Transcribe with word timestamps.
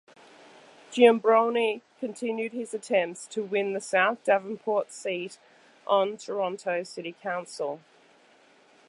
Giambrone 0.91 1.81
continued 1.99 2.53
his 2.53 2.73
attempts 2.73 3.27
to 3.27 3.43
win 3.43 3.73
the 3.73 3.79
south 3.79 4.23
Davenport 4.23 4.91
seat 4.91 5.37
on 5.85 6.17
Toronto 6.17 6.81
city 6.81 7.13
council. 7.21 7.81